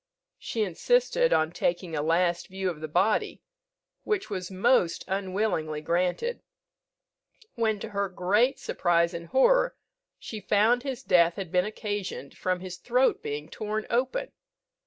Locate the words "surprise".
8.57-9.13